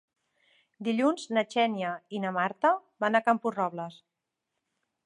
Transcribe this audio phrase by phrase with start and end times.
[0.87, 2.73] Dilluns na Xènia i na Marta
[3.05, 4.05] van a Camporrobles.